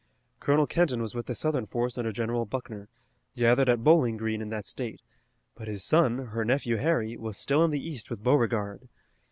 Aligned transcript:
Colonel 0.39 0.65
Kenton 0.65 0.99
was 0.99 1.13
with 1.13 1.27
the 1.27 1.35
Southern 1.35 1.67
force 1.67 1.95
under 1.95 2.11
General 2.11 2.43
Buckner, 2.47 2.89
gathered 3.35 3.69
at 3.69 3.83
Bowling 3.83 4.17
Green 4.17 4.41
in 4.41 4.49
that 4.49 4.65
state, 4.65 5.03
but 5.53 5.67
his 5.67 5.83
son, 5.85 6.25
her 6.29 6.43
nephew 6.43 6.77
Harry, 6.77 7.15
was 7.15 7.37
still 7.37 7.63
in 7.63 7.69
the 7.69 7.87
east 7.87 8.09
with 8.09 8.23
Beauregard. 8.23 8.89